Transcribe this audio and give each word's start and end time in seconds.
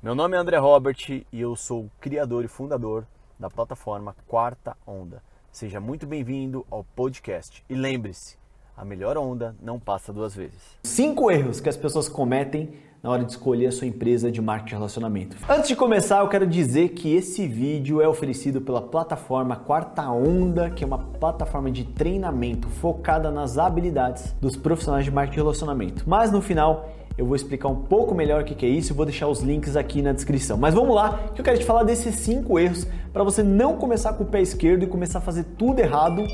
Meu 0.00 0.14
nome 0.14 0.36
é 0.36 0.38
André 0.38 0.56
Robert 0.58 0.96
e 1.10 1.26
eu 1.32 1.56
sou 1.56 1.80
o 1.80 1.90
criador 2.00 2.44
e 2.44 2.48
fundador 2.48 3.04
da 3.36 3.50
plataforma 3.50 4.14
Quarta 4.28 4.76
Onda. 4.86 5.20
Seja 5.50 5.80
muito 5.80 6.06
bem-vindo 6.06 6.64
ao 6.70 6.84
podcast. 6.84 7.64
E 7.68 7.74
lembre-se, 7.74 8.36
a 8.76 8.84
melhor 8.84 9.18
onda 9.18 9.56
não 9.60 9.80
passa 9.80 10.12
duas 10.12 10.36
vezes. 10.36 10.62
Cinco 10.84 11.32
erros 11.32 11.58
que 11.58 11.68
as 11.68 11.76
pessoas 11.76 12.08
cometem 12.08 12.74
na 13.02 13.10
hora 13.10 13.24
de 13.24 13.32
escolher 13.32 13.66
a 13.66 13.72
sua 13.72 13.88
empresa 13.88 14.30
de 14.30 14.40
marketing 14.40 14.68
de 14.68 14.74
relacionamento. 14.76 15.36
Antes 15.48 15.66
de 15.66 15.74
começar, 15.74 16.20
eu 16.20 16.28
quero 16.28 16.46
dizer 16.46 16.90
que 16.90 17.12
esse 17.12 17.48
vídeo 17.48 18.00
é 18.00 18.06
oferecido 18.06 18.60
pela 18.60 18.80
plataforma 18.80 19.56
Quarta 19.56 20.08
Onda, 20.08 20.70
que 20.70 20.84
é 20.84 20.86
uma 20.86 20.98
plataforma 20.98 21.72
de 21.72 21.82
treinamento 21.82 22.68
focada 22.68 23.32
nas 23.32 23.58
habilidades 23.58 24.32
dos 24.40 24.56
profissionais 24.56 25.04
de 25.04 25.10
marketing 25.10 25.38
de 25.38 25.42
relacionamento. 25.42 26.04
Mas 26.06 26.30
no 26.30 26.40
final, 26.40 26.88
eu 27.18 27.26
vou 27.26 27.34
explicar 27.34 27.66
um 27.68 27.74
pouco 27.74 28.14
melhor 28.14 28.42
o 28.42 28.44
que 28.44 28.64
é 28.64 28.68
isso 28.68 28.92
e 28.92 28.94
vou 28.94 29.04
deixar 29.04 29.26
os 29.26 29.40
links 29.40 29.74
aqui 29.74 30.00
na 30.00 30.12
descrição. 30.12 30.56
Mas 30.56 30.72
vamos 30.72 30.94
lá, 30.94 31.18
que 31.34 31.40
eu 31.40 31.44
quero 31.44 31.58
te 31.58 31.64
falar 31.64 31.82
desses 31.82 32.14
cinco 32.14 32.60
erros 32.60 32.86
para 33.12 33.24
você 33.24 33.42
não 33.42 33.76
começar 33.76 34.12
com 34.12 34.22
o 34.22 34.26
pé 34.26 34.40
esquerdo 34.40 34.84
e 34.84 34.86
começar 34.86 35.18
a 35.18 35.22
fazer 35.22 35.44
tudo 35.58 35.80
errado 35.80 36.24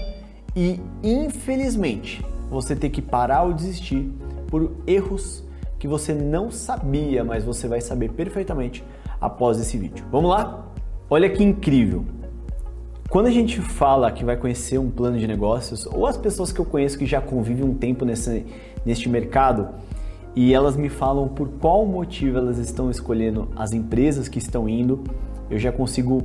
e, 0.55 0.79
infelizmente, 1.03 2.23
você 2.51 2.77
ter 2.77 2.91
que 2.91 3.01
parar 3.01 3.45
ou 3.45 3.55
desistir 3.55 4.13
por 4.47 4.73
erros 4.87 5.43
que 5.79 5.89
você 5.89 6.13
não 6.13 6.51
sabia, 6.51 7.25
mas 7.25 7.45
você 7.45 7.67
vai 7.67 7.81
saber 7.81 8.11
perfeitamente 8.11 8.85
após 9.19 9.59
esse 9.59 9.79
vídeo. 9.79 10.05
Vamos 10.13 10.29
lá? 10.29 10.67
Olha 11.09 11.31
que 11.31 11.43
incrível! 11.43 12.05
Quando 13.09 13.27
a 13.27 13.31
gente 13.31 13.61
fala 13.61 14.13
que 14.13 14.25
vai 14.25 14.37
conhecer 14.37 14.79
um 14.79 14.91
plano 14.91 15.19
de 15.19 15.27
negócios, 15.27 15.87
ou 15.87 16.07
as 16.07 16.19
pessoas 16.19 16.53
que 16.53 16.61
eu 16.61 16.65
conheço 16.65 16.99
que 16.99 17.07
já 17.07 17.23
convivem 17.23 17.65
um 17.65 17.75
tempo 17.75 18.05
nesse, 18.05 18.45
neste 18.85 19.09
mercado, 19.09 19.69
e 20.37 20.53
elas 20.53 20.77
me 20.77 20.89
falam 20.89 21.29
por 21.29 21.49
qual 21.49 21.87
motivo 21.87 22.39
elas 22.39 22.59
estão 22.59 22.91
escolhendo 22.91 23.49
as 23.55 23.73
empresas 23.73 24.29
que 24.29 24.39
estão 24.39 24.69
indo, 24.69 25.05
eu 25.49 25.59
já 25.59 25.71
consigo 25.71 26.23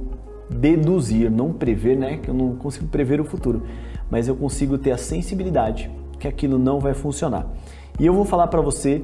deduzir, 0.49 1.29
não 1.29 1.53
prever, 1.53 1.95
né? 1.95 2.17
Que 2.17 2.29
eu 2.29 2.33
não 2.33 2.55
consigo 2.55 2.87
prever 2.87 3.21
o 3.21 3.25
futuro, 3.25 3.63
mas 4.09 4.27
eu 4.27 4.35
consigo 4.35 4.77
ter 4.77 4.91
a 4.91 4.97
sensibilidade 4.97 5.91
que 6.19 6.27
aquilo 6.27 6.57
não 6.57 6.79
vai 6.79 6.93
funcionar. 6.93 7.47
E 7.99 8.05
eu 8.05 8.13
vou 8.13 8.25
falar 8.25 8.47
para 8.47 8.61
você 8.61 9.03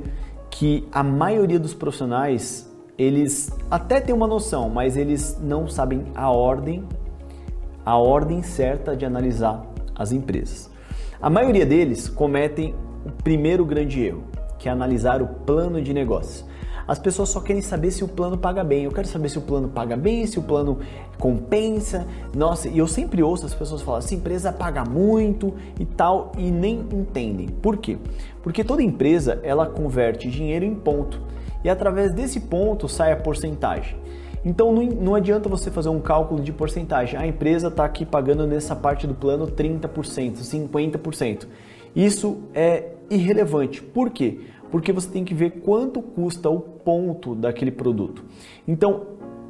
que 0.50 0.88
a 0.92 1.04
maioria 1.04 1.60
dos 1.60 1.74
profissionais, 1.74 2.72
eles 2.98 3.52
até 3.70 4.00
têm 4.00 4.16
uma 4.16 4.28
noção, 4.28 4.70
mas 4.70 4.98
eles 4.98 5.38
não 5.42 5.68
sabem 5.68 6.06
a 6.16 6.32
ordem, 6.32 6.84
a 7.86 7.98
ordem 7.98 8.42
certa 8.42 8.96
de 8.96 9.06
analisar 9.06 9.66
as 9.96 10.12
empresas. 10.12 10.70
A 11.22 11.30
maioria 11.30 11.66
deles 11.66 12.10
cometem 12.10 12.74
o 13.06 13.12
primeiro 13.12 13.66
grande 13.66 14.02
erro, 14.02 14.24
que 14.58 14.70
é 14.70 14.72
analisar 14.72 15.22
o 15.22 15.28
plano 15.28 15.82
de 15.82 15.94
negócio. 15.94 16.46
As 16.88 17.00
pessoas 17.00 17.30
só 17.30 17.40
querem 17.42 17.62
saber 17.62 17.90
se 17.90 18.04
o 18.04 18.08
plano 18.08 18.38
paga 18.38 18.64
bem. 18.64 18.84
Eu 18.84 18.92
quero 18.92 19.08
saber 19.08 19.30
se 19.30 19.40
o 19.40 19.42
plano 19.42 19.68
paga 19.68 19.98
bem, 19.98 20.26
se 20.28 20.38
o 20.38 20.44
plano 20.44 20.80
compensa. 21.18 22.06
Nossa, 22.36 22.70
e 22.70 22.78
eu 22.78 22.88
sempre 22.88 23.24
ouço 23.24 23.46
as 23.46 23.56
pessoas 23.56 23.82
falar: 23.82 24.00
essa 24.00 24.14
empresa 24.14 24.54
paga 24.54 24.86
muito 24.86 25.54
e 25.80 25.86
tal, 25.86 26.32
e 26.38 26.52
nem 26.52 26.80
entendem. 26.92 27.48
Por 27.48 27.78
quê? 27.78 27.98
Porque 28.44 28.64
toda 28.64 28.84
empresa 28.84 29.40
ela 29.42 29.66
converte 29.66 30.30
dinheiro 30.30 30.64
em 30.64 30.76
ponto 30.76 31.20
e 31.64 31.70
através 31.70 32.14
desse 32.14 32.42
ponto 32.42 32.88
sai 32.88 33.12
a 33.12 33.18
porcentagem. 33.18 33.98
Então 34.46 34.72
não 34.72 35.16
adianta 35.16 35.50
você 35.50 35.72
fazer 35.72 35.90
um 35.90 36.00
cálculo 36.00 36.40
de 36.40 36.54
porcentagem. 36.54 37.20
A 37.20 37.26
empresa 37.26 37.70
está 37.70 37.84
aqui 37.84 38.06
pagando 38.06 38.46
nessa 38.46 38.76
parte 38.76 39.08
do 39.08 39.16
plano 39.16 39.48
30%, 39.48 40.42
50%. 40.44 41.48
Isso 41.96 42.44
é 42.54 42.92
irrelevante. 43.10 43.82
Por 43.82 44.10
quê? 44.10 44.40
porque 44.76 44.92
você 44.92 45.10
tem 45.10 45.24
que 45.24 45.34
ver 45.34 45.62
quanto 45.62 46.02
custa 46.02 46.50
o 46.50 46.60
ponto 46.60 47.34
daquele 47.34 47.72
produto. 47.72 48.26
Então, 48.68 49.08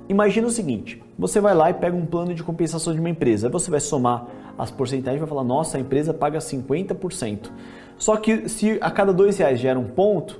imagina 0.07 0.45
o 0.45 0.51
seguinte: 0.51 1.01
você 1.17 1.41
vai 1.41 1.55
lá 1.55 1.71
e 1.71 1.73
pega 1.73 1.97
um 1.97 2.05
plano 2.05 2.31
de 2.31 2.43
compensação 2.43 2.93
de 2.93 2.99
uma 2.99 3.09
empresa, 3.09 3.49
você 3.49 3.71
vai 3.71 3.79
somar 3.79 4.27
as 4.55 4.69
porcentagens 4.69 5.17
e 5.17 5.19
vai 5.19 5.27
falar, 5.27 5.43
nossa, 5.43 5.77
a 5.77 5.81
empresa 5.81 6.13
paga 6.13 6.37
50%. 6.37 7.49
Só 7.97 8.17
que 8.17 8.47
se 8.47 8.77
a 8.79 8.91
cada 8.91 9.11
dois 9.11 9.39
reais 9.39 9.59
gera 9.59 9.79
um 9.79 9.85
ponto, 9.85 10.39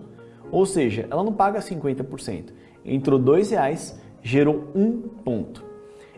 ou 0.52 0.68
seja, 0.68 1.08
ela 1.10 1.24
não 1.24 1.34
paga 1.34 1.60
50%. 1.60 2.54
Entrou 2.86 3.18
dois 3.18 3.50
reais, 3.50 4.00
gerou 4.22 4.66
um 4.76 5.02
ponto. 5.02 5.65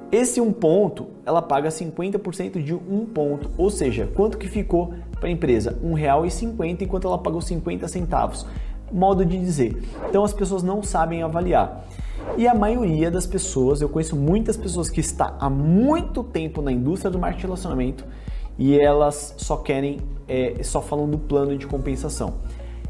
Esse 0.09 0.39
um 0.39 0.53
ponto, 0.53 1.07
ela 1.25 1.41
paga 1.41 1.67
50% 1.67 2.63
de 2.63 2.73
um 2.73 3.05
ponto, 3.05 3.49
ou 3.57 3.69
seja, 3.69 4.07
quanto 4.15 4.37
que 4.37 4.47
ficou 4.47 4.93
para 5.19 5.27
a 5.27 5.31
empresa? 5.31 5.77
R$ 5.83 5.89
1,50 5.89 6.81
enquanto 6.81 7.07
ela 7.07 7.17
pagou 7.17 7.41
50 7.41 7.87
centavos. 7.89 8.45
Modo 8.89 9.25
de 9.25 9.37
dizer. 9.37 9.83
Então 10.07 10.23
as 10.23 10.33
pessoas 10.33 10.63
não 10.63 10.81
sabem 10.81 11.23
avaliar. 11.23 11.85
E 12.37 12.47
a 12.47 12.55
maioria 12.55 13.11
das 13.11 13.27
pessoas, 13.27 13.81
eu 13.81 13.89
conheço 13.89 14.15
muitas 14.15 14.55
pessoas 14.55 14.89
que 14.89 15.01
está 15.01 15.35
há 15.41 15.49
muito 15.49 16.23
tempo 16.23 16.61
na 16.61 16.71
indústria 16.71 17.11
do 17.11 17.19
marketing 17.19 17.47
relacionamento 17.47 18.05
e 18.57 18.79
elas 18.79 19.35
só 19.37 19.57
querem, 19.57 19.99
é, 20.25 20.63
só 20.63 20.81
falam 20.81 21.09
do 21.09 21.17
plano 21.17 21.57
de 21.57 21.67
compensação. 21.67 22.35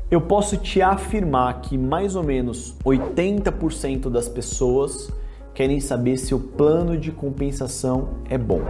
Eu 0.10 0.22
posso 0.22 0.56
te 0.56 0.84
afirmar 0.84 1.62
que 1.62 1.78
mais 1.78 2.16
ou 2.16 2.24
menos 2.24 2.76
80% 2.86 4.10
das 4.10 4.30
pessoas 4.30 5.12
querem 5.58 5.80
saber 5.80 6.18
se 6.18 6.36
o 6.36 6.40
plano 6.40 6.96
de 6.96 7.12
compensação 7.12 8.10
é 8.30 8.38
bom. 8.38 8.62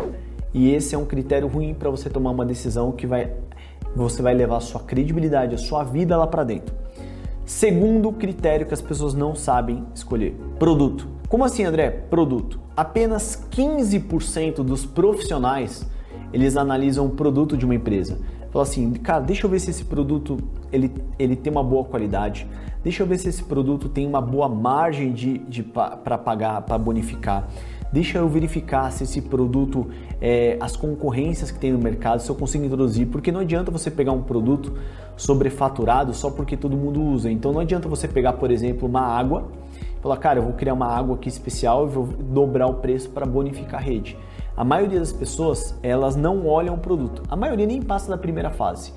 E 0.53 0.71
esse 0.73 0.95
é 0.95 0.97
um 0.97 1.03
critério 1.03 1.45
ruim 1.45 1.73
para 1.73 1.89
você 1.89 2.09
tomar 2.09 2.31
uma 2.31 2.45
decisão 2.45 2.93
que 2.93 3.05
vai 3.05 3.33
você 3.93 4.21
vai 4.21 4.33
levar 4.33 4.55
a 4.55 4.61
sua 4.61 4.79
credibilidade, 4.79 5.53
a 5.53 5.57
sua 5.57 5.83
vida 5.83 6.15
lá 6.15 6.25
para 6.25 6.45
dentro. 6.45 6.73
Segundo 7.45 8.09
critério 8.13 8.65
que 8.65 8.73
as 8.73 8.81
pessoas 8.81 9.13
não 9.13 9.35
sabem 9.35 9.83
escolher: 9.93 10.33
produto. 10.57 11.09
Como 11.27 11.43
assim, 11.43 11.65
André? 11.65 11.89
Produto. 11.89 12.57
Apenas 12.73 13.37
15% 13.51 14.63
dos 14.63 14.85
profissionais 14.85 15.85
eles 16.31 16.55
analisam 16.55 17.07
o 17.07 17.09
produto 17.09 17.57
de 17.57 17.65
uma 17.65 17.75
empresa. 17.75 18.17
Fala 18.52 18.63
assim, 18.63 18.91
cara, 18.94 19.19
deixa 19.19 19.46
eu 19.46 19.50
ver 19.50 19.59
se 19.59 19.69
esse 19.69 19.84
produto 19.84 20.38
ele, 20.72 20.91
ele 21.19 21.35
tem 21.35 21.52
uma 21.52 21.63
boa 21.63 21.84
qualidade. 21.84 22.47
Deixa 22.84 23.03
eu 23.03 23.08
ver 23.08 23.18
se 23.18 23.28
esse 23.28 23.44
produto 23.44 23.90
tem 23.90 24.08
uma 24.08 24.22
boa 24.22 24.47
margem 24.47 25.12
de, 25.12 25.40
de 25.40 25.63
para 25.63 26.18
pagar, 26.18 26.62
para 26.62 26.78
bonificar. 26.78 27.47
Deixa 27.91 28.18
eu 28.18 28.28
verificar 28.28 28.91
se 28.91 29.03
esse 29.03 29.22
produto, 29.22 29.88
é, 30.22 30.58
as 30.59 30.75
concorrências 30.75 31.52
que 31.52 31.59
tem 31.59 31.72
no 31.72 31.80
mercado, 31.80 32.22
se 32.22 32.30
eu 32.30 32.35
consigo 32.35 32.66
introduzir, 32.66 33.08
porque 33.08 33.31
não 33.31 33.40
adianta 33.40 33.72
você 33.72 33.90
pegar 33.90 34.12
um 34.12 34.22
produto 34.22 34.74
sobrefaturado 35.16 36.14
só 36.14 36.29
porque 36.29 36.58
todo 36.58 36.75
mundo 36.75 37.02
usa. 37.02 37.31
Então 37.31 37.52
não 37.53 37.62
adianta 37.62 37.88
você 37.88 38.08
pegar, 38.08 38.34
por 38.34 38.52
exemplo, 38.52 38.88
uma 38.88 39.02
água 39.02 39.47
e 39.97 40.02
falar, 40.02 40.18
cara, 40.18 40.40
eu 40.40 40.44
vou 40.44 40.53
criar 40.53 40.74
uma 40.74 40.88
água 40.88 41.16
aqui 41.16 41.29
especial 41.29 41.88
e 41.88 41.90
vou 41.90 42.06
dobrar 42.06 42.68
o 42.68 42.75
preço 42.75 43.09
para 43.09 43.25
bonificar 43.25 43.79
a 43.79 43.84
rede. 43.84 44.18
A 44.57 44.63
maioria 44.63 44.97
das 45.00 45.13
pessoas, 45.13 45.78
elas 45.84 46.16
não 46.16 46.47
olham 46.47 46.73
o 46.73 46.79
produto. 46.79 47.22
A 47.29 47.35
maioria 47.35 47.68
nem 47.68 47.79
passa 47.79 48.09
da 48.09 48.18
primeira 48.18 48.50
fase. 48.50 48.91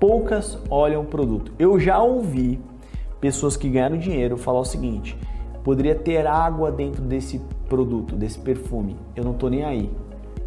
Poucas 0.00 0.58
olham 0.70 1.02
o 1.02 1.04
produto. 1.04 1.52
Eu 1.58 1.78
já 1.78 2.02
ouvi 2.02 2.58
pessoas 3.20 3.54
que 3.54 3.68
ganharam 3.68 3.98
dinheiro 3.98 4.38
falar 4.38 4.60
o 4.60 4.64
seguinte: 4.64 5.14
poderia 5.62 5.94
ter 5.94 6.26
água 6.26 6.72
dentro 6.72 7.02
desse 7.02 7.42
produto, 7.68 8.16
desse 8.16 8.38
perfume. 8.38 8.96
Eu 9.14 9.22
não 9.22 9.34
tô 9.34 9.50
nem 9.50 9.64
aí. 9.64 9.90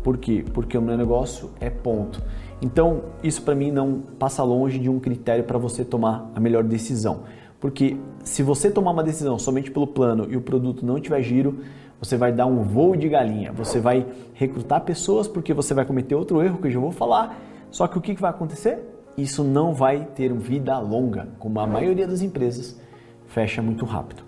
Por 0.03 0.17
quê? 0.17 0.43
Porque 0.51 0.75
o 0.75 0.81
meu 0.81 0.97
negócio 0.97 1.51
é 1.59 1.69
ponto. 1.69 2.19
Então, 2.59 3.03
isso 3.21 3.43
para 3.43 3.53
mim 3.53 3.69
não 3.69 4.01
passa 4.17 4.41
longe 4.41 4.79
de 4.79 4.89
um 4.89 4.99
critério 4.99 5.43
para 5.43 5.59
você 5.59 5.85
tomar 5.85 6.31
a 6.33 6.39
melhor 6.39 6.63
decisão. 6.63 7.19
Porque 7.59 7.97
se 8.23 8.41
você 8.41 8.71
tomar 8.71 8.91
uma 8.91 9.03
decisão 9.03 9.37
somente 9.37 9.69
pelo 9.69 9.85
plano 9.85 10.25
e 10.27 10.35
o 10.35 10.41
produto 10.41 10.83
não 10.83 10.99
tiver 10.99 11.21
giro, 11.21 11.59
você 11.99 12.17
vai 12.17 12.31
dar 12.31 12.45
um 12.45 12.63
voo 12.63 12.95
de 12.95 13.09
galinha. 13.09 13.51
Você 13.53 13.79
vai 13.79 14.05
recrutar 14.33 14.81
pessoas 14.81 15.27
porque 15.27 15.53
você 15.53 15.73
vai 15.73 15.85
cometer 15.85 16.15
outro 16.15 16.41
erro 16.41 16.57
que 16.57 16.67
eu 16.67 16.71
já 16.71 16.79
vou 16.79 16.91
falar. 16.91 17.39
Só 17.71 17.87
que 17.87 17.97
o 17.97 18.01
que 18.01 18.13
vai 18.13 18.29
acontecer? 18.29 18.79
Isso 19.17 19.43
não 19.43 19.73
vai 19.73 20.05
ter 20.13 20.33
vida 20.33 20.77
longa, 20.79 21.29
como 21.39 21.59
a 21.59 21.67
maioria 21.67 22.07
das 22.07 22.21
empresas 22.21 22.79
fecha 23.27 23.61
muito 23.61 23.85
rápido. 23.85 24.23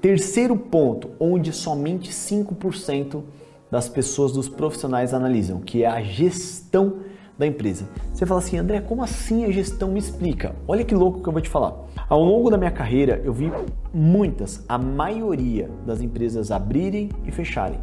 Terceiro 0.00 0.56
ponto, 0.56 1.10
onde 1.18 1.52
somente 1.52 2.10
5% 2.10 3.22
das 3.70 3.88
pessoas, 3.88 4.32
dos 4.32 4.48
profissionais 4.48 5.14
analisam, 5.14 5.60
que 5.60 5.82
é 5.82 5.86
a 5.86 6.02
gestão 6.02 6.98
da 7.38 7.46
empresa. 7.46 7.88
Você 8.12 8.26
fala 8.26 8.40
assim, 8.40 8.58
André, 8.58 8.80
como 8.80 9.02
assim 9.02 9.44
a 9.44 9.50
gestão 9.50 9.90
me 9.90 9.98
explica? 9.98 10.54
Olha 10.68 10.84
que 10.84 10.94
louco 10.94 11.20
que 11.20 11.28
eu 11.28 11.32
vou 11.32 11.42
te 11.42 11.48
falar. 11.48 11.74
Ao 12.08 12.22
longo 12.22 12.50
da 12.50 12.56
minha 12.56 12.70
carreira, 12.70 13.20
eu 13.24 13.32
vi 13.32 13.52
muitas, 13.92 14.64
a 14.68 14.76
maioria 14.76 15.70
das 15.86 16.00
empresas 16.00 16.50
abrirem 16.50 17.10
e 17.24 17.30
fecharem. 17.30 17.78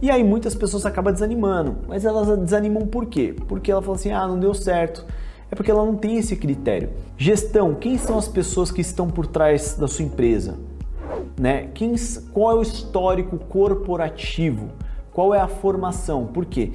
E 0.00 0.10
aí 0.10 0.22
muitas 0.22 0.54
pessoas 0.54 0.86
acabam 0.86 1.12
desanimando, 1.12 1.76
mas 1.88 2.04
elas 2.04 2.38
desanimam 2.38 2.86
por 2.86 3.06
quê? 3.06 3.34
Porque 3.48 3.70
ela 3.70 3.82
fala 3.82 3.96
assim, 3.96 4.12
ah, 4.12 4.26
não 4.26 4.38
deu 4.38 4.54
certo. 4.54 5.04
É 5.50 5.54
porque 5.54 5.70
ela 5.70 5.84
não 5.84 5.96
tem 5.96 6.16
esse 6.16 6.36
critério. 6.36 6.90
Gestão, 7.16 7.74
quem 7.74 7.98
são 7.98 8.18
as 8.18 8.28
pessoas 8.28 8.70
que 8.70 8.80
estão 8.80 9.08
por 9.08 9.26
trás 9.26 9.76
da 9.76 9.86
sua 9.86 10.04
empresa? 10.04 10.56
né? 11.38 11.68
Quem, 11.74 11.94
qual 12.32 12.52
é 12.52 12.54
o 12.58 12.62
histórico 12.62 13.38
corporativo? 13.38 14.70
Qual 15.12 15.34
é 15.34 15.40
a 15.40 15.46
formação? 15.46 16.26
Por 16.26 16.44
quê? 16.44 16.72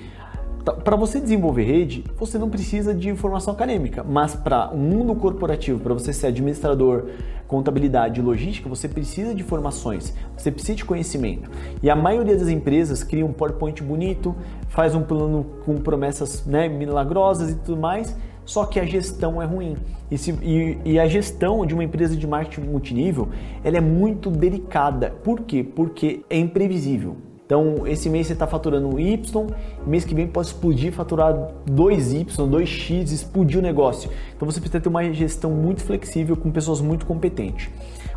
Para 0.74 0.96
você 0.96 1.20
desenvolver 1.20 1.64
rede, 1.64 2.04
você 2.18 2.38
não 2.38 2.50
precisa 2.50 2.94
de 2.94 3.10
informação 3.10 3.54
acadêmica, 3.54 4.04
mas 4.04 4.36
para 4.36 4.72
o 4.72 4.76
um 4.76 4.80
mundo 4.80 5.16
corporativo, 5.16 5.80
para 5.80 5.94
você 5.94 6.12
ser 6.12 6.28
administrador, 6.28 7.06
contabilidade 7.48 8.20
e 8.20 8.24
logística, 8.24 8.70
você 8.70 8.88
precisa 8.88 9.34
de 9.34 9.42
informações, 9.42 10.14
você 10.38 10.52
precisa 10.52 10.76
de 10.76 10.86
conhecimento. 10.86 11.50
E 11.82 11.90
a 11.90 11.96
maioria 11.96 12.38
das 12.38 12.48
empresas 12.48 13.04
cria 13.04 13.26
um 13.26 13.34
PowerPoint 13.34 13.82
bonito, 13.82 14.36
faz 14.68 14.94
um 14.94 15.02
plano 15.02 15.46
com 15.66 15.78
promessas 15.78 16.46
né, 16.46 16.70
milagrosas 16.70 17.52
e 17.52 17.56
tudo 17.56 17.80
mais, 17.80 18.16
só 18.46 18.66
que 18.66 18.80
a 18.80 18.86
gestão 18.86 19.42
é 19.42 19.46
ruim. 19.46 19.78
E, 20.10 20.18
se, 20.18 20.32
e, 20.42 20.78
e, 20.84 21.00
a 21.00 21.08
gestão 21.08 21.66
de 21.66 21.74
uma 21.74 21.84
empresa 21.84 22.16
de 22.16 22.26
marketing 22.26 22.68
multinível, 22.68 23.30
ela 23.64 23.78
é 23.78 23.82
muito 23.82 24.32
delicada. 24.32 25.12
Por 25.24 25.42
quê? 25.42 25.64
Porque 25.64 26.22
é 26.30 26.38
imprevisível. 26.38 27.29
Então, 27.50 27.88
esse 27.88 28.12
mês 28.12 28.28
você 28.28 28.34
está 28.34 28.46
faturando 28.46 28.88
um 28.88 29.00
Y, 29.00 29.48
mês 29.88 30.06
que 30.06 30.14
vem 30.14 30.28
pode 30.28 30.50
explodir, 30.50 30.94
faturar 30.94 31.34
2Y, 31.68 32.28
2X, 32.28 33.12
explodir 33.12 33.58
o 33.58 33.62
negócio. 33.64 34.12
Então, 34.36 34.46
você 34.48 34.60
precisa 34.60 34.80
ter 34.80 34.88
uma 34.88 35.04
gestão 35.12 35.50
muito 35.50 35.82
flexível 35.82 36.38
com 36.38 36.52
pessoas 36.52 36.80
muito 36.80 37.08
competentes. 37.08 37.72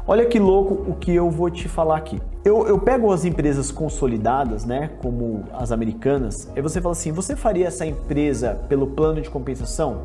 Olha 0.06 0.26
que 0.26 0.38
louco 0.38 0.74
o 0.86 0.96
que 0.96 1.14
eu 1.14 1.30
vou 1.30 1.48
te 1.48 1.66
falar 1.66 1.96
aqui. 1.96 2.20
Eu, 2.44 2.66
eu 2.66 2.78
pego 2.78 3.10
as 3.10 3.24
empresas 3.24 3.70
consolidadas, 3.70 4.66
né, 4.66 4.90
como 5.00 5.44
as 5.54 5.72
americanas, 5.72 6.50
e 6.54 6.60
você 6.60 6.78
fala 6.78 6.92
assim: 6.92 7.10
você 7.10 7.34
faria 7.34 7.68
essa 7.68 7.86
empresa 7.86 8.60
pelo 8.68 8.88
plano 8.88 9.22
de 9.22 9.30
compensação? 9.30 10.02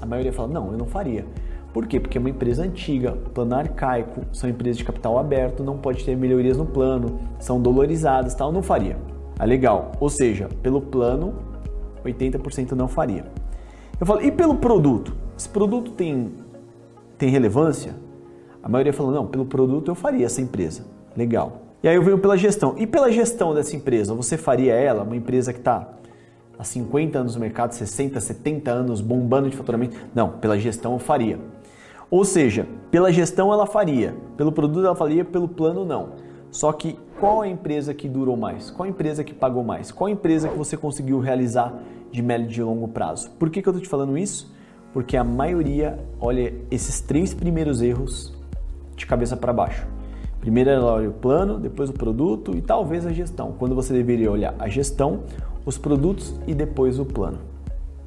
A 0.00 0.06
maioria 0.06 0.32
fala: 0.32 0.48
não, 0.48 0.72
eu 0.72 0.78
não 0.78 0.86
faria. 0.86 1.26
Por 1.72 1.86
quê? 1.86 2.00
Porque 2.00 2.18
é 2.18 2.20
uma 2.20 2.30
empresa 2.30 2.64
antiga, 2.64 3.12
plano 3.32 3.54
arcaico, 3.54 4.22
são 4.32 4.50
empresas 4.50 4.78
de 4.78 4.84
capital 4.84 5.18
aberto, 5.18 5.62
não 5.62 5.78
pode 5.78 6.04
ter 6.04 6.16
melhorias 6.16 6.56
no 6.56 6.66
plano, 6.66 7.20
são 7.38 7.60
dolorizadas, 7.60 8.34
tal, 8.34 8.50
não 8.50 8.62
faria. 8.62 8.96
Ah, 9.38 9.44
legal. 9.44 9.92
Ou 10.00 10.10
seja, 10.10 10.48
pelo 10.62 10.80
plano, 10.80 11.34
80% 12.04 12.72
não 12.72 12.88
faria. 12.88 13.24
Eu 14.00 14.06
falo, 14.06 14.22
e 14.22 14.32
pelo 14.32 14.56
produto? 14.56 15.14
Esse 15.38 15.48
produto 15.48 15.92
tem, 15.92 16.32
tem 17.16 17.30
relevância? 17.30 17.94
A 18.62 18.68
maioria 18.68 18.92
falou, 18.92 19.12
não, 19.12 19.26
pelo 19.26 19.44
produto 19.44 19.90
eu 19.90 19.94
faria 19.94 20.26
essa 20.26 20.40
empresa. 20.40 20.84
Legal. 21.16 21.62
E 21.82 21.88
aí 21.88 21.94
eu 21.94 22.02
venho 22.02 22.18
pela 22.18 22.36
gestão. 22.36 22.74
E 22.76 22.86
pela 22.86 23.10
gestão 23.10 23.54
dessa 23.54 23.74
empresa, 23.74 24.12
você 24.12 24.36
faria 24.36 24.74
ela, 24.74 25.02
uma 25.02 25.16
empresa 25.16 25.52
que 25.52 25.60
está 25.60 25.88
há 26.58 26.64
50 26.64 27.18
anos 27.18 27.34
no 27.34 27.40
mercado, 27.40 27.72
60, 27.72 28.20
70 28.20 28.70
anos 28.70 29.00
bombando 29.00 29.48
de 29.48 29.56
faturamento? 29.56 29.96
Não, 30.14 30.28
pela 30.28 30.58
gestão 30.58 30.92
eu 30.92 30.98
faria. 30.98 31.38
Ou 32.10 32.24
seja, 32.24 32.66
pela 32.90 33.12
gestão 33.12 33.52
ela 33.52 33.66
faria, 33.66 34.16
pelo 34.36 34.50
produto 34.50 34.84
ela 34.84 34.96
faria, 34.96 35.24
pelo 35.24 35.46
plano 35.46 35.84
não. 35.84 36.10
Só 36.50 36.72
que 36.72 36.98
qual 37.20 37.42
a 37.42 37.48
empresa 37.48 37.94
que 37.94 38.08
durou 38.08 38.36
mais? 38.36 38.70
Qual 38.70 38.84
a 38.84 38.88
empresa 38.88 39.22
que 39.22 39.32
pagou 39.32 39.62
mais? 39.62 39.92
Qual 39.92 40.08
a 40.08 40.10
empresa 40.10 40.48
que 40.48 40.58
você 40.58 40.76
conseguiu 40.76 41.20
realizar 41.20 41.72
de 42.10 42.20
médio 42.20 42.62
e 42.62 42.64
longo 42.64 42.88
prazo? 42.88 43.30
Por 43.38 43.48
que, 43.48 43.62
que 43.62 43.68
eu 43.68 43.70
estou 43.70 43.82
te 43.82 43.88
falando 43.88 44.18
isso? 44.18 44.52
Porque 44.92 45.16
a 45.16 45.22
maioria 45.22 46.00
olha 46.20 46.52
esses 46.68 47.00
três 47.00 47.32
primeiros 47.32 47.80
erros 47.80 48.34
de 48.96 49.06
cabeça 49.06 49.36
para 49.36 49.52
baixo. 49.52 49.86
Primeiro 50.40 50.70
ela 50.70 50.92
olha 50.94 51.10
o 51.10 51.12
plano, 51.12 51.60
depois 51.60 51.90
o 51.90 51.92
produto 51.92 52.56
e 52.56 52.60
talvez 52.60 53.06
a 53.06 53.12
gestão. 53.12 53.52
Quando 53.56 53.74
você 53.74 53.92
deveria 53.92 54.32
olhar 54.32 54.54
a 54.58 54.68
gestão, 54.68 55.20
os 55.64 55.78
produtos 55.78 56.34
e 56.46 56.54
depois 56.54 56.98
o 56.98 57.04
plano. 57.04 57.38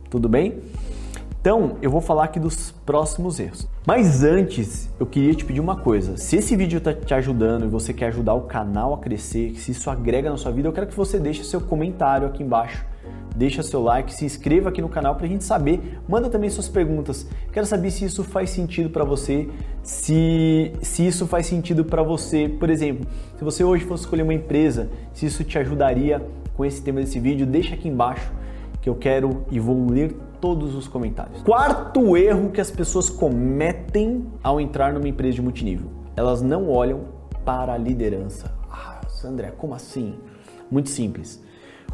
Tudo 0.10 0.28
bem? 0.28 0.60
Então, 1.44 1.76
eu 1.82 1.92
vou 1.92 2.00
falar 2.00 2.24
aqui 2.24 2.40
dos 2.40 2.72
próximos 2.86 3.38
erros. 3.38 3.68
Mas 3.86 4.24
antes, 4.24 4.90
eu 4.98 5.06
queria 5.06 5.36
te 5.36 5.44
pedir 5.44 5.60
uma 5.60 5.76
coisa. 5.76 6.16
Se 6.16 6.38
esse 6.38 6.56
vídeo 6.56 6.78
está 6.78 6.94
te 6.94 7.14
ajudando 7.14 7.66
e 7.66 7.68
você 7.68 7.94
quer 7.94 8.06
ajudar 8.06 8.34
o 8.34 8.44
canal 8.44 8.94
a 8.94 8.98
crescer, 8.98 9.54
se 9.56 9.72
isso 9.72 9.90
agrega 9.90 10.30
na 10.30 10.38
sua 10.38 10.54
vida, 10.54 10.70
eu 10.70 10.72
quero 10.72 10.88
que 10.88 10.96
você 10.96 11.20
deixe 11.20 11.44
seu 11.44 11.60
comentário 11.60 12.26
aqui 12.26 12.42
embaixo. 12.42 12.86
Deixa 13.36 13.62
seu 13.62 13.84
like, 13.84 14.14
se 14.14 14.24
inscreva 14.24 14.70
aqui 14.70 14.82
no 14.82 14.88
canal 14.88 15.16
para 15.16 15.26
a 15.26 15.28
gente 15.28 15.44
saber. 15.44 16.00
Manda 16.08 16.30
também 16.30 16.50
suas 16.50 16.70
perguntas. 16.70 17.28
Quero 17.52 17.66
saber 17.66 17.92
se 17.92 18.06
isso 18.06 18.24
faz 18.24 18.50
sentido 18.50 18.90
para 18.90 19.04
você, 19.04 19.50
se, 19.82 20.72
se 20.82 21.06
isso 21.06 21.28
faz 21.28 21.46
sentido 21.46 21.84
para 21.84 22.02
você. 22.02 22.48
Por 22.48 22.70
exemplo, 22.70 23.06
se 23.38 23.44
você 23.44 23.66
hoje 23.66 23.84
fosse 23.84 24.04
escolher 24.04 24.24
uma 24.24 24.34
empresa, 24.34 24.90
se 25.14 25.26
isso 25.26 25.44
te 25.44 25.60
ajudaria 25.60 26.26
com 26.56 26.64
esse 26.64 26.82
tema 26.82 27.02
desse 27.02 27.20
vídeo, 27.20 27.46
deixa 27.46 27.74
aqui 27.76 27.90
embaixo 27.90 28.32
que 28.82 28.88
eu 28.88 28.96
quero 28.96 29.46
e 29.52 29.60
vou 29.60 29.90
ler 29.90 30.16
todos 30.44 30.76
os 30.76 30.90
comentários. 30.90 31.42
Quarto 31.42 32.18
erro 32.18 32.50
que 32.50 32.60
as 32.60 32.70
pessoas 32.70 33.10
cometem 33.10 34.26
ao 34.44 34.60
entrar 34.60 34.92
numa 34.92 35.08
empresa 35.08 35.36
de 35.36 35.42
multinível: 35.42 35.88
elas 36.18 36.42
não 36.42 36.70
olham 36.70 37.06
para 37.46 37.72
a 37.72 37.78
liderança. 37.78 38.54
Ah, 38.70 39.00
Sandré, 39.08 39.52
como 39.58 39.74
assim? 39.74 40.16
Muito 40.70 40.90
simples. 40.90 41.42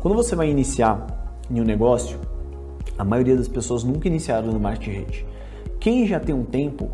Quando 0.01 0.15
você 0.15 0.35
vai 0.35 0.49
iniciar 0.49 1.05
em 1.47 1.61
um 1.61 1.63
negócio, 1.63 2.17
a 2.97 3.03
maioria 3.03 3.37
das 3.37 3.47
pessoas 3.47 3.83
nunca 3.83 4.07
iniciaram 4.07 4.47
no 4.47 4.59
marketing 4.59 4.97
rede. 4.97 5.27
Quem 5.79 6.07
já 6.07 6.19
tem 6.19 6.33
um 6.33 6.43
tempo 6.43 6.89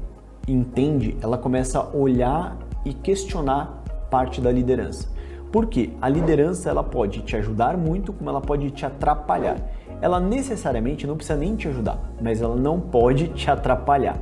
entende, 0.45 1.15
ela 1.21 1.37
começa 1.37 1.79
a 1.79 1.95
olhar 1.95 2.57
e 2.83 2.93
questionar 2.93 3.81
parte 4.11 4.41
da 4.41 4.51
liderança. 4.51 5.07
Porque 5.53 5.91
a 6.01 6.09
liderança 6.09 6.69
ela 6.69 6.83
pode 6.83 7.21
te 7.21 7.37
ajudar 7.37 7.77
muito, 7.77 8.11
como 8.11 8.29
ela 8.29 8.41
pode 8.41 8.71
te 8.71 8.85
atrapalhar 8.85 9.55
ela 10.05 10.19
necessariamente 10.19 11.07
não 11.07 11.15
precisa 11.17 11.35
nem 11.35 11.55
te 11.55 11.67
ajudar, 11.67 11.99
mas 12.21 12.39
ela 12.39 12.55
não 12.55 12.79
pode 12.79 13.29
te 13.29 13.49
atrapalhar. 13.49 14.21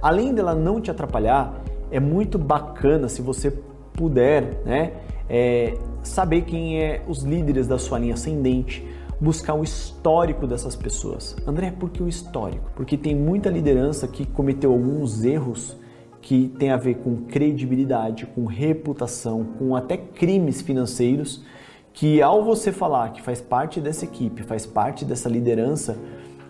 Além 0.00 0.32
dela 0.32 0.54
não 0.54 0.80
te 0.80 0.90
atrapalhar, 0.90 1.52
é 1.90 2.00
muito 2.00 2.38
bacana 2.38 3.10
se 3.10 3.20
você 3.20 3.50
puder, 3.92 4.62
né, 4.64 4.92
é, 5.28 5.76
saber 6.02 6.42
quem 6.42 6.80
é 6.82 7.02
os 7.06 7.24
líderes 7.24 7.66
da 7.66 7.76
sua 7.76 7.98
linha 7.98 8.14
ascendente, 8.14 8.82
buscar 9.20 9.52
o 9.52 9.62
histórico 9.62 10.46
dessas 10.46 10.74
pessoas. 10.74 11.36
André, 11.46 11.72
por 11.78 11.90
que 11.90 12.02
o 12.02 12.08
histórico? 12.08 12.70
Porque 12.74 12.96
tem 12.96 13.14
muita 13.14 13.50
liderança 13.50 14.08
que 14.08 14.24
cometeu 14.24 14.72
alguns 14.72 15.26
erros 15.26 15.76
que 16.22 16.50
tem 16.58 16.70
a 16.70 16.78
ver 16.78 17.00
com 17.00 17.16
credibilidade, 17.16 18.24
com 18.24 18.46
reputação, 18.46 19.44
com 19.58 19.76
até 19.76 19.98
crimes 19.98 20.62
financeiros 20.62 21.44
que 21.92 22.22
ao 22.22 22.44
você 22.44 22.70
falar 22.72 23.12
que 23.12 23.22
faz 23.22 23.40
parte 23.40 23.80
dessa 23.80 24.04
equipe, 24.04 24.42
faz 24.42 24.64
parte 24.66 25.04
dessa 25.04 25.28
liderança, 25.28 25.96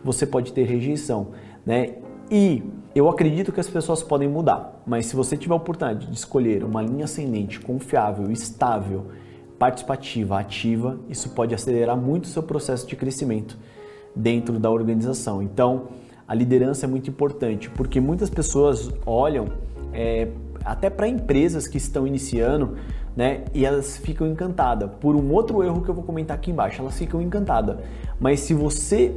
você 0.04 0.26
pode 0.26 0.52
ter 0.52 0.64
rejeição, 0.64 1.28
né? 1.64 1.94
E 2.30 2.62
eu 2.94 3.08
acredito 3.08 3.52
que 3.52 3.60
as 3.60 3.68
pessoas 3.68 4.02
podem 4.02 4.28
mudar, 4.28 4.82
mas 4.86 5.06
se 5.06 5.16
você 5.16 5.36
tiver 5.36 5.54
a 5.54 5.56
oportunidade 5.56 6.06
de 6.06 6.14
escolher 6.14 6.62
uma 6.62 6.82
linha 6.82 7.04
ascendente 7.04 7.58
confiável, 7.60 8.30
estável, 8.30 9.06
participativa, 9.58 10.38
ativa, 10.38 10.98
isso 11.08 11.30
pode 11.30 11.54
acelerar 11.54 11.96
muito 11.96 12.24
o 12.24 12.28
seu 12.28 12.42
processo 12.42 12.86
de 12.86 12.94
crescimento 12.96 13.56
dentro 14.14 14.58
da 14.58 14.70
organização. 14.70 15.42
Então, 15.42 15.88
a 16.26 16.34
liderança 16.34 16.84
é 16.84 16.88
muito 16.88 17.08
importante, 17.08 17.70
porque 17.70 18.00
muitas 18.00 18.28
pessoas 18.28 18.90
olham 19.06 19.46
é, 19.92 20.28
até 20.64 20.90
para 20.90 21.08
empresas 21.08 21.66
que 21.66 21.78
estão 21.78 22.06
iniciando, 22.06 22.76
né? 23.18 23.42
E 23.52 23.66
elas 23.66 23.96
ficam 23.96 24.28
encantadas. 24.28 24.88
Por 25.00 25.16
um 25.16 25.32
outro 25.32 25.64
erro 25.64 25.82
que 25.82 25.88
eu 25.88 25.94
vou 25.94 26.04
comentar 26.04 26.36
aqui 26.36 26.52
embaixo, 26.52 26.80
elas 26.80 26.96
ficam 26.96 27.20
encantadas. 27.20 27.78
Mas 28.20 28.38
se 28.38 28.54
você 28.54 29.12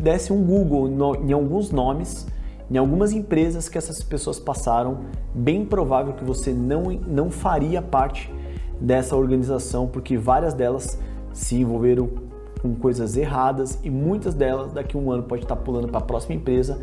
desse 0.00 0.32
um 0.32 0.44
Google 0.44 0.86
no, 0.86 1.16
em 1.16 1.32
alguns 1.32 1.72
nomes, 1.72 2.24
em 2.70 2.76
algumas 2.76 3.10
empresas 3.12 3.68
que 3.68 3.76
essas 3.76 4.00
pessoas 4.00 4.38
passaram, 4.38 5.00
bem 5.34 5.64
provável 5.64 6.12
que 6.12 6.22
você 6.22 6.52
não, 6.52 6.84
não 6.84 7.32
faria 7.32 7.82
parte 7.82 8.32
dessa 8.80 9.16
organização, 9.16 9.88
porque 9.88 10.16
várias 10.16 10.54
delas 10.54 10.96
se 11.32 11.56
envolveram 11.56 12.10
com 12.62 12.76
coisas 12.76 13.16
erradas 13.16 13.76
e 13.82 13.90
muitas 13.90 14.34
delas 14.34 14.72
daqui 14.72 14.96
a 14.96 15.00
um 15.00 15.10
ano 15.10 15.24
pode 15.24 15.42
estar 15.42 15.56
pulando 15.56 15.88
para 15.88 15.98
a 15.98 16.04
próxima 16.04 16.36
empresa 16.36 16.80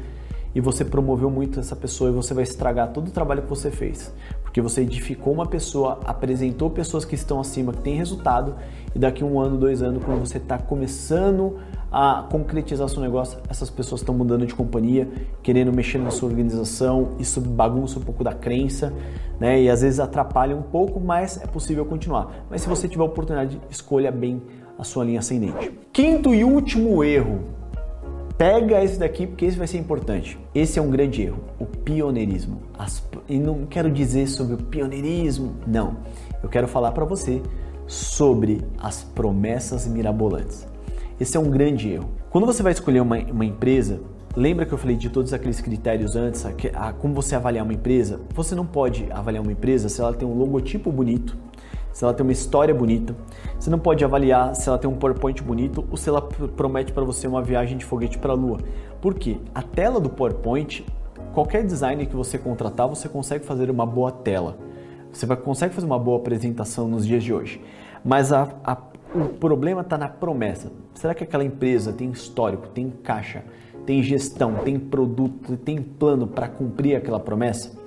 e 0.53 0.61
você 0.61 0.83
promoveu 0.83 1.29
muito 1.29 1.59
essa 1.59 1.75
pessoa 1.75 2.09
e 2.09 2.13
você 2.13 2.33
vai 2.33 2.43
estragar 2.43 2.91
todo 2.91 3.07
o 3.07 3.11
trabalho 3.11 3.43
que 3.43 3.49
você 3.49 3.69
fez. 3.69 4.13
Porque 4.43 4.61
você 4.61 4.81
edificou 4.81 5.31
uma 5.31 5.45
pessoa, 5.45 5.99
apresentou 6.05 6.69
pessoas 6.69 7.05
que 7.05 7.13
estão 7.13 7.39
acima, 7.39 7.71
que 7.71 7.81
têm 7.81 7.95
resultado, 7.95 8.55
e 8.95 8.99
daqui 8.99 9.23
um 9.23 9.39
ano, 9.39 9.57
dois 9.57 9.83
anos, 9.83 10.03
quando 10.03 10.19
você 10.19 10.37
está 10.37 10.57
começando 10.57 11.57
a 11.91 12.25
concretizar 12.29 12.89
seu 12.89 13.01
negócio, 13.01 13.39
essas 13.47 13.69
pessoas 13.69 14.01
estão 14.01 14.13
mudando 14.13 14.45
de 14.45 14.55
companhia, 14.55 15.07
querendo 15.43 15.71
mexer 15.71 15.99
na 15.99 16.09
sua 16.09 16.29
organização, 16.29 17.09
isso 17.19 17.39
bagunça 17.39 17.99
um 17.99 18.01
pouco 18.01 18.23
da 18.23 18.33
crença, 18.33 18.91
né? 19.39 19.61
E 19.61 19.69
às 19.69 19.81
vezes 19.81 19.99
atrapalha 19.99 20.55
um 20.55 20.61
pouco, 20.61 20.99
mas 20.99 21.41
é 21.41 21.47
possível 21.47 21.85
continuar. 21.85 22.45
Mas 22.49 22.61
se 22.61 22.69
você 22.69 22.87
tiver 22.87 23.03
a 23.03 23.05
oportunidade, 23.05 23.61
escolha 23.69 24.11
bem 24.11 24.41
a 24.77 24.83
sua 24.83 25.03
linha 25.03 25.19
ascendente. 25.19 25.71
Quinto 25.91 26.33
e 26.33 26.43
último 26.43 27.03
erro 27.03 27.58
Pega 28.39 28.81
esse 28.81 28.97
daqui 28.97 29.27
porque 29.27 29.43
esse 29.43 29.57
vai 29.57 29.67
ser 29.67 29.79
importante. 29.79 30.39
Esse 30.55 30.79
é 30.79 30.81
um 30.81 30.89
grande 30.89 31.23
erro, 31.23 31.43
o 31.59 31.65
pioneirismo. 31.65 32.61
As, 32.77 33.03
e 33.27 33.37
não 33.37 33.65
quero 33.65 33.91
dizer 33.91 34.27
sobre 34.27 34.53
o 34.53 34.57
pioneirismo, 34.57 35.57
não. 35.67 35.97
Eu 36.41 36.47
quero 36.47 36.65
falar 36.65 36.93
para 36.93 37.03
você 37.03 37.41
sobre 37.85 38.61
as 38.79 39.03
promessas 39.03 39.85
mirabolantes. 39.89 40.65
Esse 41.19 41.35
é 41.35 41.39
um 41.39 41.49
grande 41.49 41.89
erro. 41.89 42.11
Quando 42.29 42.45
você 42.45 42.63
vai 42.63 42.71
escolher 42.71 43.01
uma, 43.01 43.17
uma 43.17 43.43
empresa, 43.43 43.99
lembra 44.33 44.65
que 44.65 44.71
eu 44.71 44.77
falei 44.77 44.95
de 44.95 45.09
todos 45.09 45.33
aqueles 45.33 45.59
critérios 45.59 46.15
antes, 46.15 46.45
a, 46.45 46.51
a, 46.75 46.93
como 46.93 47.13
você 47.13 47.35
avaliar 47.35 47.65
uma 47.65 47.73
empresa? 47.73 48.21
Você 48.33 48.55
não 48.55 48.65
pode 48.65 49.05
avaliar 49.11 49.43
uma 49.43 49.51
empresa 49.51 49.89
se 49.89 49.99
ela 49.99 50.13
tem 50.13 50.25
um 50.25 50.33
logotipo 50.33 50.93
bonito, 50.93 51.35
se 51.91 52.03
ela 52.03 52.13
tem 52.13 52.23
uma 52.23 52.31
história 52.31 52.73
bonita. 52.73 53.15
Você 53.59 53.69
não 53.69 53.79
pode 53.79 54.03
avaliar 54.03 54.55
se 54.55 54.69
ela 54.69 54.77
tem 54.77 54.89
um 54.89 54.95
PowerPoint 54.95 55.41
bonito 55.43 55.85
ou 55.89 55.97
se 55.97 56.09
ela 56.09 56.21
promete 56.21 56.93
para 56.93 57.03
você 57.03 57.27
uma 57.27 57.41
viagem 57.41 57.77
de 57.77 57.85
foguete 57.85 58.17
para 58.17 58.31
a 58.31 58.35
lua. 58.35 58.59
Por 59.01 59.13
quê? 59.13 59.37
A 59.53 59.61
tela 59.61 59.99
do 59.99 60.09
PowerPoint, 60.09 60.85
qualquer 61.33 61.63
designer 61.63 62.05
que 62.05 62.15
você 62.15 62.37
contratar, 62.37 62.87
você 62.87 63.09
consegue 63.09 63.45
fazer 63.45 63.69
uma 63.69 63.85
boa 63.85 64.11
tela. 64.11 64.57
Você 65.11 65.25
vai, 65.25 65.37
consegue 65.37 65.73
fazer 65.73 65.87
uma 65.87 65.99
boa 65.99 66.17
apresentação 66.17 66.87
nos 66.87 67.05
dias 67.05 67.23
de 67.23 67.33
hoje. 67.33 67.61
Mas 68.03 68.31
a, 68.31 68.47
a, 68.63 68.77
o 69.13 69.29
problema 69.39 69.81
está 69.81 69.97
na 69.97 70.07
promessa. 70.07 70.71
Será 70.93 71.13
que 71.13 71.23
aquela 71.23 71.43
empresa 71.43 71.91
tem 71.91 72.11
histórico, 72.11 72.67
tem 72.67 72.89
caixa, 72.89 73.43
tem 73.85 74.03
gestão, 74.03 74.55
tem 74.63 74.79
produto, 74.79 75.57
tem 75.57 75.81
plano 75.81 76.27
para 76.27 76.47
cumprir 76.47 76.95
aquela 76.95 77.19
promessa? 77.19 77.77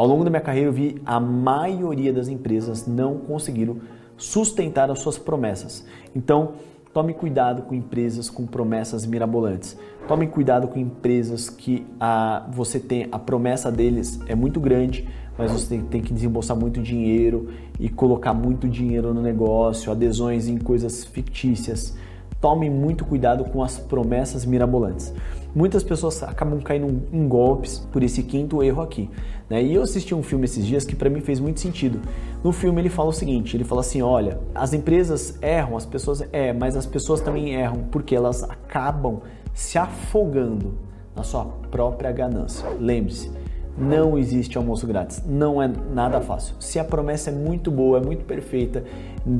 Ao 0.00 0.06
longo 0.06 0.24
da 0.24 0.30
minha 0.30 0.40
carreira 0.40 0.70
eu 0.70 0.72
vi 0.72 0.96
a 1.04 1.20
maioria 1.20 2.10
das 2.10 2.26
empresas 2.26 2.86
não 2.86 3.18
conseguiram 3.18 3.76
sustentar 4.16 4.90
as 4.90 4.98
suas 5.00 5.18
promessas. 5.18 5.84
Então, 6.16 6.52
tome 6.90 7.12
cuidado 7.12 7.60
com 7.64 7.74
empresas 7.74 8.30
com 8.30 8.46
promessas 8.46 9.04
mirabolantes. 9.04 9.76
Tome 10.08 10.26
cuidado 10.26 10.68
com 10.68 10.78
empresas 10.78 11.50
que 11.50 11.86
a, 12.00 12.48
você 12.50 12.80
tem 12.80 13.08
a 13.12 13.18
promessa 13.18 13.70
deles 13.70 14.18
é 14.26 14.34
muito 14.34 14.58
grande, 14.58 15.06
mas 15.36 15.52
você 15.52 15.76
tem 15.90 16.00
que 16.00 16.14
desembolsar 16.14 16.56
muito 16.56 16.80
dinheiro 16.80 17.50
e 17.78 17.90
colocar 17.90 18.32
muito 18.32 18.66
dinheiro 18.66 19.12
no 19.12 19.20
negócio, 19.20 19.92
adesões 19.92 20.48
em 20.48 20.56
coisas 20.56 21.04
fictícias. 21.04 21.94
Tome 22.40 22.68
muito 22.68 23.04
cuidado 23.04 23.44
com 23.44 23.62
as 23.62 23.78
promessas 23.78 24.44
mirabolantes. 24.44 25.14
Muitas 25.54 25.82
pessoas 25.82 26.22
acabam 26.22 26.60
caindo 26.60 27.02
em 27.12 27.26
golpes 27.26 27.78
por 27.90 28.02
esse 28.02 28.22
quinto 28.22 28.62
erro 28.62 28.82
aqui. 28.82 29.10
Né? 29.48 29.62
E 29.62 29.74
eu 29.74 29.82
assisti 29.82 30.14
um 30.14 30.22
filme 30.22 30.44
esses 30.44 30.64
dias 30.64 30.84
que 30.84 30.94
para 30.94 31.10
mim 31.10 31.20
fez 31.20 31.40
muito 31.40 31.60
sentido. 31.60 32.00
No 32.42 32.52
filme 32.52 32.80
ele 32.80 32.88
fala 32.88 33.08
o 33.08 33.12
seguinte: 33.12 33.56
ele 33.56 33.64
fala 33.64 33.80
assim, 33.80 34.00
olha, 34.00 34.38
as 34.54 34.72
empresas 34.72 35.36
erram, 35.42 35.76
as 35.76 35.84
pessoas 35.84 36.22
é, 36.32 36.52
mas 36.52 36.76
as 36.76 36.86
pessoas 36.86 37.20
também 37.20 37.54
erram 37.54 37.84
porque 37.90 38.14
elas 38.14 38.44
acabam 38.44 39.20
se 39.52 39.76
afogando 39.76 40.74
na 41.14 41.22
sua 41.22 41.44
própria 41.70 42.12
ganância. 42.12 42.68
Lembre-se, 42.78 43.30
não 43.76 44.18
existe 44.18 44.56
almoço 44.56 44.86
grátis, 44.86 45.22
não 45.26 45.60
é 45.60 45.68
nada 45.68 46.20
fácil. 46.20 46.54
Se 46.60 46.78
a 46.78 46.84
promessa 46.84 47.30
é 47.30 47.32
muito 47.32 47.70
boa, 47.70 47.98
é 47.98 48.00
muito 48.00 48.24
perfeita, 48.24 48.84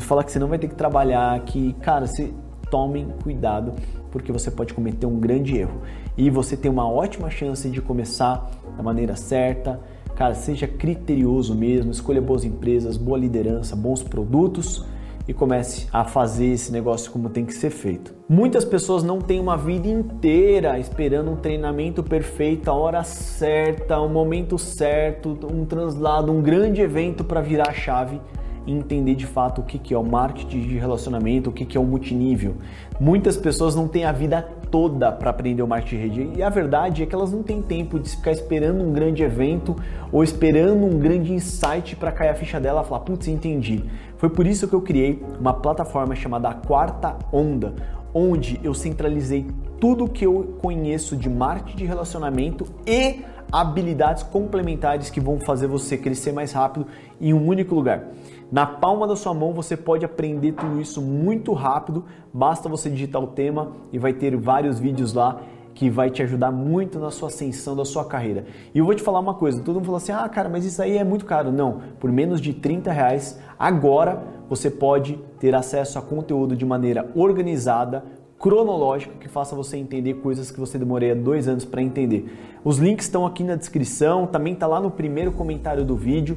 fala 0.01 0.25
que 0.25 0.33
você 0.33 0.39
não 0.39 0.49
vai 0.49 0.59
ter 0.59 0.69
que 0.69 0.75
trabalhar, 0.75 1.39
que, 1.41 1.73
cara, 1.75 2.07
se 2.07 2.35
tomem 2.71 3.09
cuidado 3.23 3.73
porque 4.11 4.33
você 4.33 4.50
pode 4.50 4.75
cometer 4.75 5.07
um 5.07 5.19
grande 5.19 5.57
erro. 5.57 5.81
E 6.17 6.31
você 6.31 6.57
tem 6.57 6.71
uma 6.71 6.89
ótima 6.89 7.31
chance 7.31 7.69
de 7.69 7.81
começar 7.81 8.50
da 8.77 8.83
maneira 8.83 9.17
certa. 9.17 9.81
Cara, 10.15 10.35
seja 10.35 10.67
criterioso 10.67 11.55
mesmo, 11.55 11.91
escolha 11.91 12.21
boas 12.21 12.45
empresas, 12.45 12.97
boa 12.97 13.19
liderança, 13.19 13.75
bons 13.75 14.03
produtos 14.03 14.85
e 15.27 15.33
comece 15.33 15.87
a 15.93 16.05
fazer 16.05 16.47
esse 16.47 16.73
negócio 16.73 17.11
como 17.12 17.31
tem 17.31 17.45
que 17.45 17.55
ser 17.55 17.71
feito. 17.71 18.12
Muitas 18.29 18.65
pessoas 18.65 19.03
não 19.03 19.21
têm 19.21 19.39
uma 19.39 19.57
vida 19.57 19.87
inteira 19.87 20.79
esperando 20.79 21.31
um 21.31 21.37
treinamento 21.37 22.03
perfeito, 22.03 22.69
a 22.69 22.75
hora 22.75 23.05
certa, 23.05 24.00
o 24.00 24.09
momento 24.09 24.59
certo, 24.59 25.39
um 25.50 25.65
translado, 25.65 26.33
um 26.33 26.43
grande 26.43 26.81
evento 26.81 27.23
para 27.23 27.41
virar 27.41 27.69
a 27.69 27.73
chave 27.73 28.21
entender 28.67 29.14
de 29.14 29.26
fato 29.26 29.61
o 29.61 29.64
que 29.64 29.93
é 29.93 29.99
o 29.99 30.05
marketing 30.05 30.61
de 30.61 30.79
relacionamento, 30.79 31.50
o 31.50 31.52
que 31.52 31.76
é 31.76 31.81
o 31.81 31.85
multinível. 31.85 32.57
Muitas 32.99 33.37
pessoas 33.37 33.75
não 33.75 33.88
têm 33.88 34.05
a 34.05 34.12
vida 34.12 34.47
toda 34.71 35.11
para 35.11 35.31
aprender 35.31 35.62
o 35.62 35.67
marketing 35.67 35.97
de 35.97 36.02
rede 36.02 36.38
e 36.38 36.43
a 36.43 36.49
verdade 36.49 37.02
é 37.02 37.07
que 37.07 37.14
elas 37.14 37.33
não 37.33 37.43
têm 37.43 37.61
tempo 37.61 37.99
de 37.99 38.11
ficar 38.11 38.31
esperando 38.31 38.85
um 38.85 38.93
grande 38.93 39.23
evento 39.23 39.75
ou 40.12 40.23
esperando 40.23 40.85
um 40.85 40.99
grande 40.99 41.33
insight 41.33 41.97
para 41.97 42.12
cair 42.12 42.29
a 42.29 42.35
ficha 42.35 42.61
dela 42.61 42.83
e 42.83 42.88
falar, 42.88 43.00
putz, 43.00 43.26
entendi. 43.26 43.85
Foi 44.17 44.29
por 44.29 44.47
isso 44.47 44.69
que 44.69 44.75
eu 44.75 44.81
criei 44.81 45.23
uma 45.38 45.55
plataforma 45.55 46.14
chamada 46.14 46.52
Quarta 46.52 47.17
Onda, 47.33 47.75
onde 48.12 48.61
eu 48.62 48.75
centralizei 48.75 49.47
tudo 49.81 50.09
que 50.09 50.26
eu 50.26 50.57
conheço 50.61 51.17
de 51.17 51.29
marketing 51.29 51.79
de 51.79 51.85
relacionamento 51.87 52.67
e 52.87 53.25
habilidades 53.50 54.23
complementares 54.23 55.11
que 55.11 55.21
vão 55.21 55.40
fazer 55.40 55.67
você 55.67 55.97
crescer 55.97 56.33
mais 56.33 56.52
rápido 56.52 56.87
em 57.21 57.33
um 57.33 57.47
único 57.47 57.75
lugar. 57.75 58.05
Na 58.50 58.66
palma 58.66 59.07
da 59.07 59.14
sua 59.14 59.33
mão 59.33 59.52
você 59.52 59.76
pode 59.76 60.04
aprender 60.04 60.52
tudo 60.52 60.80
isso 60.80 61.00
muito 61.00 61.52
rápido, 61.52 62.04
basta 62.33 62.69
você 62.69 62.90
digitar 62.90 63.23
o 63.23 63.28
tema 63.28 63.73
e 63.92 63.99
vai 63.99 64.12
ter 64.12 64.37
vários 64.37 64.80
vídeos 64.80 65.12
lá 65.14 65.40
que 65.73 65.88
vai 65.88 66.11
te 66.11 66.21
ajudar 66.23 66.50
muito 66.50 66.99
na 66.99 67.12
sua 67.12 67.28
ascensão 67.28 67.76
da 67.76 67.85
sua 67.85 68.04
carreira. 68.04 68.45
E 68.75 68.78
eu 68.78 68.85
vou 68.85 68.95
te 68.95 69.02
falar 69.02 69.21
uma 69.21 69.35
coisa, 69.35 69.62
todo 69.62 69.76
mundo 69.76 69.87
fala 69.87 69.99
assim, 69.99 70.12
ah 70.12 70.28
cara, 70.28 70.49
mas 70.49 70.64
isso 70.64 70.83
aí 70.83 70.99
é 70.99 71.04
muito 71.04 71.25
caro. 71.25 71.52
Não, 71.52 71.80
por 72.00 72.11
menos 72.11 72.40
de 72.40 72.52
30 72.52 72.90
reais, 72.90 73.40
agora 73.59 74.23
você 74.49 74.69
pode 74.69 75.16
ter 75.38 75.54
acesso 75.54 75.97
a 75.99 76.02
conteúdo 76.02 76.57
de 76.57 76.66
maneira 76.66 77.09
organizada, 77.14 78.04
cronológica 78.37 79.14
que 79.21 79.28
faça 79.28 79.54
você 79.54 79.76
entender 79.76 80.14
coisas 80.14 80.50
que 80.50 80.59
você 80.59 80.76
demorei 80.76 81.14
dois 81.14 81.47
anos 81.47 81.64
para 81.64 81.80
entender. 81.80 82.59
Os 82.64 82.78
links 82.78 83.07
estão 83.07 83.25
aqui 83.25 83.45
na 83.45 83.54
descrição, 83.54 84.26
também 84.26 84.54
está 84.54 84.66
lá 84.66 84.80
no 84.80 84.90
primeiro 84.90 85.30
comentário 85.30 85.85
do 85.85 85.95
vídeo. 85.95 86.37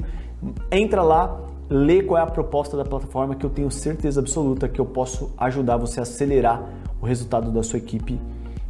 Entra 0.72 1.02
lá, 1.02 1.40
lê 1.74 2.04
qual 2.04 2.20
é 2.20 2.22
a 2.22 2.28
proposta 2.28 2.78
da 2.78 2.86
plataforma 2.86 3.34
que 3.34 3.44
eu 3.44 3.50
tenho 3.50 3.72
certeza 3.72 4.20
absoluta 4.20 4.70
que 4.70 4.80
eu 4.80 4.86
posso 4.86 5.32
ajudar 5.40 5.76
você 5.76 6.00
a 6.00 6.04
acelerar 6.04 6.64
o 7.02 7.06
resultado 7.08 7.50
da 7.50 7.64
sua 7.64 7.80
equipe 7.80 8.20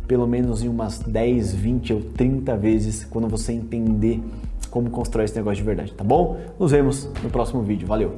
pelo 0.07 0.25
menos 0.25 0.63
em 0.63 0.69
umas 0.69 1.00
10, 1.00 1.53
20 1.53 1.93
ou 1.93 2.01
30 2.01 2.55
vezes 2.55 3.03
quando 3.03 3.27
você 3.27 3.51
entender 3.51 4.24
como 4.72 4.89
constrói 4.89 5.25
esse 5.25 5.36
negócio 5.36 5.57
de 5.57 5.63
verdade, 5.63 5.93
tá 5.93 6.03
bom? 6.03 6.38
Nos 6.57 6.72
vemos 6.72 7.10
no 7.22 7.29
próximo 7.29 7.62
vídeo. 7.62 7.86
Valeu! 7.86 8.13